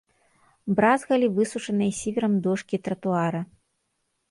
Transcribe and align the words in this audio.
Бразгалі 0.79 1.27
высушаныя 1.35 1.91
сіверам 2.01 2.33
дошкі 2.49 2.83
тратуара. 2.91 3.41